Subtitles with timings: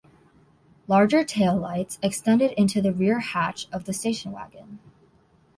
[0.87, 4.79] Larger taillights extended into the rear hatch of the station wagon.